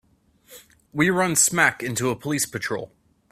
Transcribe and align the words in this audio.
We 0.93 1.11
run 1.11 1.35
smack 1.35 1.83
into 1.83 2.09
a 2.09 2.15
police 2.15 2.47
patrol. 2.47 2.91